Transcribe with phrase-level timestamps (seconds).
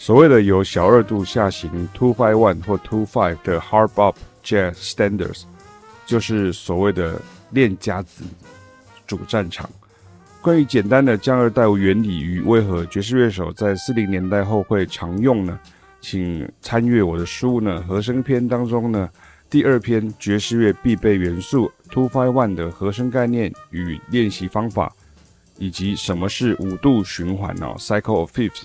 [0.00, 5.42] 所谓的由小二度下行 two five one 或 two five 的 hard bop jazz standards，
[6.06, 8.24] 就是所谓的练家子
[9.06, 9.68] 主战场。
[10.40, 15.60] 关于简单的降二带原理与为何爵士乐手在四零年代后会常用呢？
[16.00, 19.06] 请参阅我的书呢，和声篇当中呢，
[19.50, 24.90] 第二篇爵士乐必备元素 two five one 的和声概念与练习方法，
[25.58, 28.62] 以及什么是五度循环哦，cycle of fifths。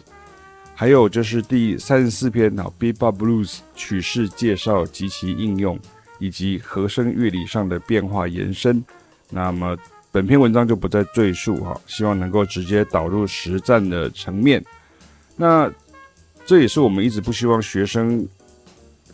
[0.78, 5.80] 还有就是第三十四篇啊，Bebop Blues 曲式介绍及其应用，
[6.20, 8.84] 以及和声乐理上的变化延伸。
[9.30, 9.76] 那么
[10.12, 14.64] 本篇文章就不再赘述哈，希望能够直接导入实战的层面。
[15.38, 15.72] 那
[16.46, 18.28] 这也是我们一直不希望学生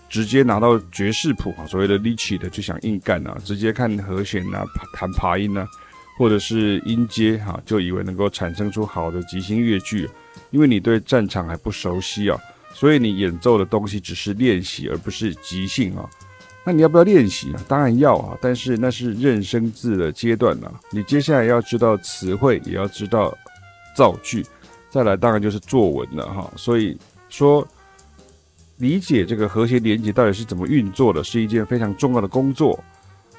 [0.10, 5.68] 直接拿到爵士谱啊，所谓的 lead sheet 就想硬干啊，直接看和弦啊，弹爬音啊，
[6.18, 10.10] 或者是音阶哈，就以为能够产生出好的即兴乐句。
[10.52, 12.40] 因为你对战场还不熟悉啊，
[12.74, 16.08] 所以你演奏的东西只是练习，而不是即兴啊。
[16.64, 17.64] 那你要不要练习啊？
[17.68, 20.72] 当然要啊，但是那是认生字的阶段呢。
[20.92, 23.36] 你接下来要知道词汇，也要知道
[23.98, 24.46] 造句，
[24.90, 26.54] 再来当然就是作文了哈。
[26.56, 26.96] 所以
[27.30, 27.68] 说，
[28.78, 32.80] 理解这个和谐连结到底是怎么运作的，是一件非常重要的工作。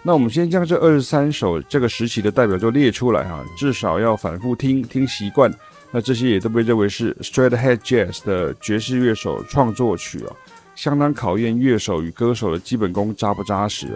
[0.03, 5.49] 那我们先将这二十三首这个时期的代表作列出来哈，至少要反复听听习惯。
[5.93, 10.35] 那这些也都被认为是 straight ahead jazz 的爵士乐手创作曲啊，
[10.75, 13.87] 相当考验乐手与歌手的基本功扎不扎实。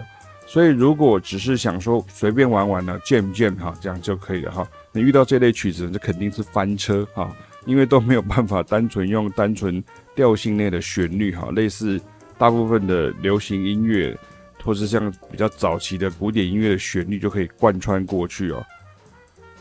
[0.45, 4.65] 所以如果只是想说随便玩玩呢，jam jam 哈，这样就可以了哈。
[4.91, 9.83] 你遇到这类曲子，这肯定是翻车哈，因为都没有办法单纯用单纯
[10.15, 11.99] 调性内的旋律哈，类似
[12.37, 14.15] 大部分的流行音乐，
[14.63, 18.63] 或是像比较早期的古典音乐的旋律就可以贯穿过去哦。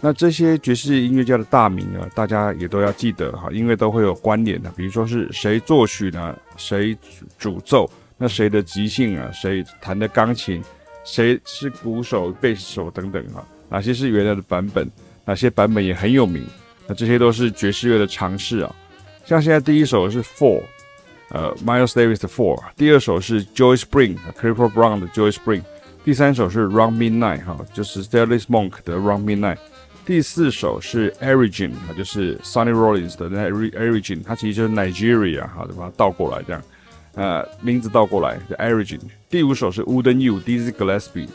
[0.06, 4.70] 那这些爵士音乐家的大名呢，大家也都要记得哈，因为都会有关联的。
[4.76, 6.32] 比如说是谁作曲呢？
[6.56, 6.96] 谁
[7.36, 7.90] 主奏？
[8.16, 9.28] 那谁的即兴啊？
[9.32, 10.62] 谁弹的钢琴？
[11.02, 13.44] 谁是鼓手、贝斯手等等哈？
[13.68, 14.88] 哪些是原来的版本？
[15.24, 16.46] 哪些版本也很有名？
[16.86, 18.72] 那这些都是爵士乐的常识啊。
[19.24, 20.62] 像现在第一首是 Four，
[21.30, 22.62] 呃，Miles Davis 的 Four。
[22.76, 25.62] 第二首是 Joy Spring，Clifford Brown 的 Joy Spring。
[26.04, 29.58] 第三首是 Round Midnight 哈，就是 Thelonious Monk 的 Round Midnight。
[30.06, 36.62] 第四首是 Origin 啊，就是 Sonny Rollins 的那 Origin，它其实就是 Nigeria 哈，就把它倒过来这样，
[37.16, 39.00] 呃，名字倒过来的 Origin。
[39.28, 41.26] 第五首是 Wouldn't You Dizzy Gillespie。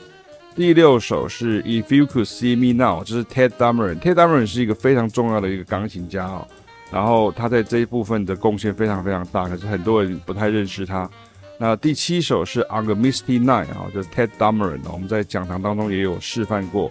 [0.55, 3.99] 第六首是 If You Could See Me Now，就是 Ted Dameron。
[3.99, 6.47] Ted Dameron 是一个非常重要的一个钢琴家哦，
[6.89, 11.09] 然后他在这一部分的贡献非常非常大，可是很多人不太认识他。
[11.57, 16.89] 那第七首是 On a Misty Night 啊，就是 Tadd Dameron，我们在讲堂当中也有示范过。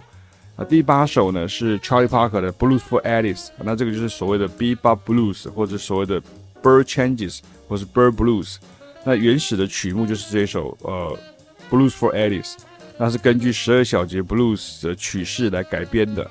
[0.55, 6.21] 啊，第八首呢是 Charlie Parker 的 Blues for Alice，那这个就是所谓的 Bb Blues 或者所谓的
[6.61, 8.57] Bird Changes 或是 Bird Blues。
[9.03, 11.17] 那原始的曲目就是这首呃
[11.69, 12.55] Blues for Alice，
[12.97, 16.29] 那是根据十二小节 Blues 的曲式来改编的。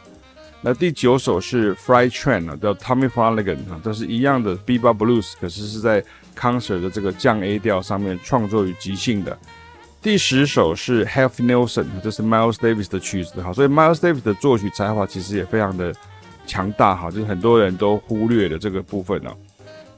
[0.62, 6.04] 那第九首是 Fry Train 啊，叫 Tommy Flanagan 啊，都是一样的 Bb Blues，可是是在
[6.38, 9.36] concert 的这个降 A 调上面创作与即兴的。
[10.02, 15.94] 第十首是 Half Nelson，这是 Miles Davis 的曲子哈，所以 Miles Davis 的作曲才华其实也非常的
[16.46, 19.36] 强大哈，就是很多人都忽略了这个部分哦。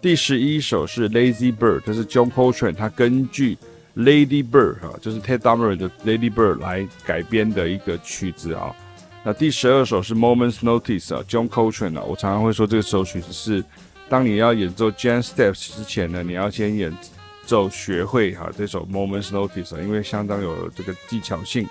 [0.01, 3.57] 第十一首是 Lazy Bird，这是 John Coltrane，他根据
[3.97, 8.75] Lady Bird 哈，就是 Ted d u m m e r 的 Lady Bird 来改编的一个曲子啊。
[9.23, 13.63] 那第十二首是 Moment's Notice 啊，John Coltrane 啊，我常常会说这首曲子是
[14.09, 16.93] 当你要演奏 Jazz Steps 之前呢，你要先演。
[17.44, 21.69] 奏学会哈这首 Moment's Notice 因为相当有这个技巧性。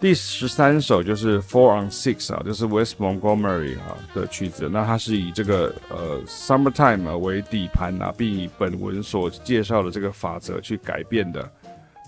[0.00, 4.68] 第十三首就是 Four on Six 啊，就是 West Montgomery 哈的曲子。
[4.70, 11.50] 那它是以这个呃 Summertime 为底盘啊，并以本文所介绍的这个法则去改变的。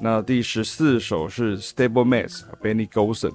[0.01, 3.35] 那第十四首是 Stable Mass Benny Golson。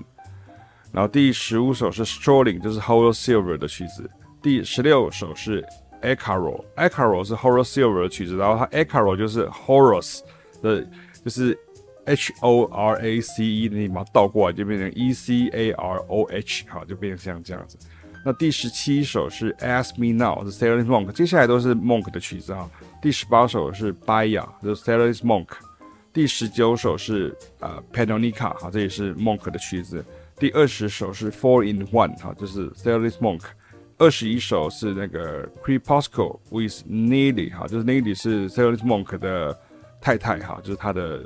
[0.91, 4.09] 然后第十五首是 Strolling，就是 Horace Silver 的曲子。
[4.41, 5.66] 第十六首是。
[6.05, 10.19] Ecaro，Ecaro 是 Horace Silver 的曲子，然后它 Ecaro 就是 Horace
[10.61, 10.85] 的，
[11.23, 11.57] 就是
[12.05, 17.78] H O R A C E，你把它倒过来就变成 E C A R O H，好，就变成像这样子。
[18.23, 22.69] 那第十七首是 Ask Me Now，是 Thelonious Monk，接下来都是 Monk 的曲子哈。
[23.01, 25.49] 第十八首是 Baia，是 Thelonious Monk。
[26.11, 30.03] 第十九首是呃 Panonica，哈，这也是 Monk 的曲子。
[30.37, 33.41] 第二十首是 Four in One，哈，就是 Thelonious Monk。
[33.97, 39.58] 二十一首是那个 Crepusco with Nelly 哈，就是 Nelly 是 s e l e n e Monk 的
[40.02, 41.24] 太太哈，就是他的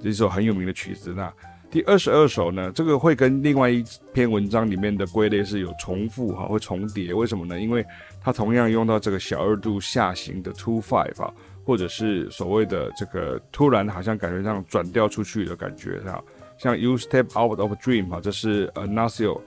[0.00, 1.12] 这首很有名的曲子。
[1.12, 1.32] 那
[1.68, 3.82] 第二十二首呢，这个会跟另外一
[4.12, 7.12] 篇文章里面的归类是有重复哈，会重叠。
[7.12, 7.58] 为什么呢？
[7.58, 7.84] 因为
[8.20, 11.32] 它同样用到这个小二度下行的 two five 哈，
[11.64, 16.22] 或者是所谓的这个突然好像感觉上转调出去的感觉哈，
[16.56, 19.40] 像 You Step Out of Dream 哈，这是 Nathaniel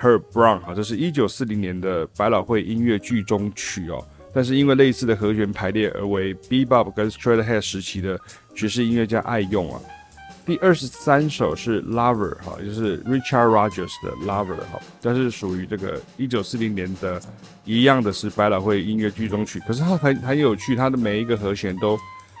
[0.00, 4.06] Her Brown 哈，这是一九四零年的百老汇音乐剧中曲哦。
[4.32, 8.20] 但是因为类似的和弦排列而为 Bebop 跟 Straighthead 时期的
[8.54, 9.80] 爵士音乐家爱用啊。
[10.44, 17.20] 第二十三首是 Lover 哈，就是 Richard Rogers 的 Lover 哈，但是属于这个一九四零年的，
[17.64, 21.98] 一样的是百老汇音乐剧中曲，可是它很很有趣，它的每一个和弦都，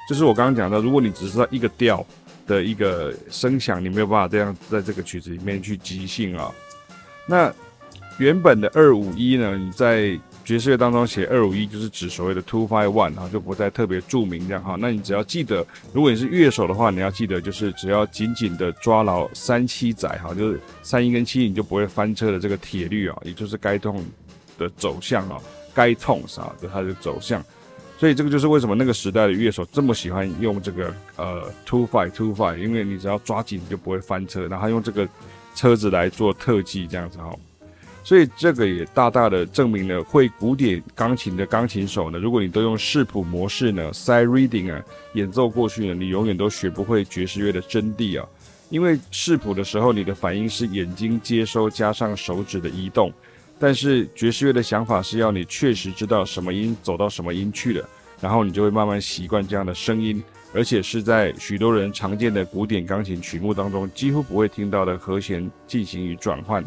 [0.08, 2.06] 就是我刚刚讲的，如果你只知道一个调
[2.46, 6.52] 的一个声响，你没有办法这样在这个曲子里面去即兴啊。
[7.26, 7.52] 那
[8.18, 14.76] 原本的二五一呢，你在爵士乐当中写二五一就是指所谓的 two five one，然后就不再特别注明这样哈。
[14.78, 24.04] 那你只要记得，如果你是乐手的话，你要记得就是只要紧紧的抓牢三七仔哈，就是三一跟七，你就不会翻车的这个铁律啊，也就是该痛
[24.56, 25.36] 的走向啊，
[25.74, 27.44] 该痛啥的它的走向。
[27.98, 35.08] 所以这个就是为什么那个时代的乐手这么喜欢用这个呃 two five two five，因为你只要抓紧你就不会翻车，然后用这个
[35.56, 37.34] 车子来做特技这样子哈。
[38.04, 44.80] 所以这个也大大的证明了，会古典钢琴的钢琴手呢，如果你都用视谱模式呢，sight reading 啊，
[45.14, 48.28] 演奏过去呢，你永远都学不会爵士乐的真谛啊。
[48.68, 53.12] 因为视谱的时候，你的反应是眼睛接收加上手指的移动，
[53.58, 57.88] 但是爵士乐的想法是要你确实知道什么音走到什么音去了，
[58.20, 60.22] 然后你就会慢慢习惯这样的声音，
[60.56, 66.64] 而且是在许多人常见的古典钢琴曲目当中几乎不会听到的和弦进行与转换。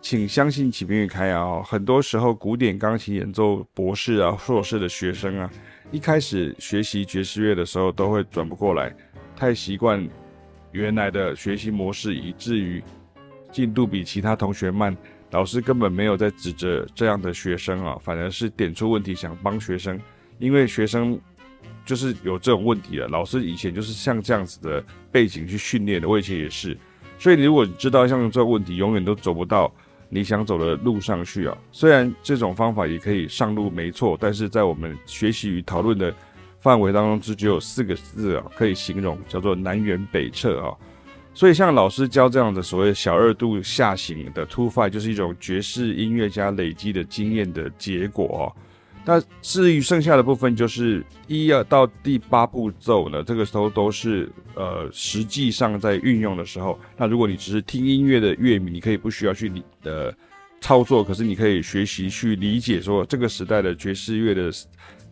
[0.00, 5.50] 请相信启明与凯雅哦，很多时候古典钢琴演奏博士啊、硕士的学生啊，
[5.90, 8.94] 一开始学习爵士乐的时候都会转不过来，
[9.34, 10.08] 太习惯
[10.70, 12.80] 原来的学习模式，以至于
[13.50, 14.96] 进度比其他同学慢。
[15.32, 20.00] 老师根本没有在指责这样的学生啊，反而是点出问题，想帮学生，
[20.38, 21.20] 因为学生
[21.88, 23.08] 就是有这种问题了。
[23.08, 26.76] 老师以前就是像这样子的背景去训练的，我以前也是。
[27.18, 29.72] 所以你如果知道像这个问题，永远都走不到。
[30.10, 36.14] 你想走的路上去啊，虽然这种方法也可以上路没错，但是在我们学习与讨论的
[36.60, 40.72] 范围当中，只只有四个字啊，可以形容叫做南辕北辙啊。
[41.34, 48.54] 所以像老师教这样的所谓小二度下行的 two five，就是一种爵士音乐家累积的经验的结果。
[49.08, 56.78] 那至于剩下的部分，就是一二到第八步骤呢，这个时候都是呃实际上在运用的时候。
[56.94, 60.12] 那如果你只是听音乐的乐迷，你可以不需要去理呃
[60.60, 64.52] 操作，可是你可以学习去理解说这个时代的爵士乐的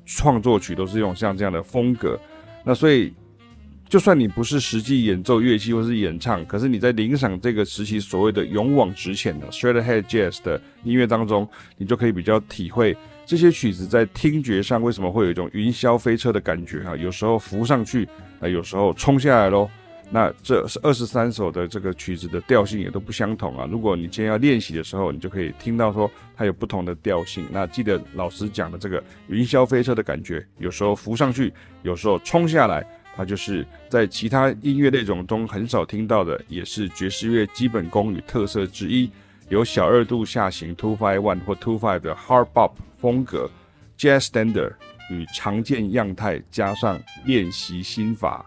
[0.05, 2.21] 创作曲都是用像这样的风格。
[2.67, 3.15] 那所以。
[3.89, 12.97] 就算你不是实际演奏乐器或是演唱，可是你在聆赏这个时期所谓的勇往直前的 straight h e a d jazz 的音乐当中，你就可以比较体会
[13.27, 18.09] 这些曲子在听觉上为什么会有一种云霄飞车的感觉哈，有时候浮上去，
[18.39, 19.69] 啊，有时候冲下来喽。
[20.09, 23.67] 那这是二十三首的这个曲子的调性也都不相同啊。
[23.69, 27.45] 如果你今天要练习的时候，你就可以听到说它有不同的调性。
[27.51, 31.53] 那记得老师讲的这个云霄飞车的感觉，有时候浮上去，
[31.83, 32.87] 有时候冲下来。
[33.17, 39.11] 它就是在其他音乐类种中很少听到的，也是爵士乐基本功与特色之一。
[39.49, 43.49] 有小二度下行 two five one 或 two five 的 hard bop 风格
[43.97, 44.75] ，jazz standard
[45.09, 48.45] 与常见样态加上练习心法。